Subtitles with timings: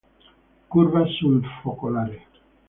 [0.75, 2.25] Curva sul focolare.